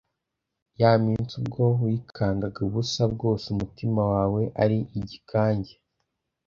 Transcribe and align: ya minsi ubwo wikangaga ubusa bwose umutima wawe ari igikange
ya 0.81 0.91
minsi 1.03 1.33
ubwo 1.41 1.63
wikangaga 1.83 2.59
ubusa 2.67 3.01
bwose 3.13 3.45
umutima 3.53 4.01
wawe 4.13 4.41
ari 4.63 4.79
igikange 4.99 5.73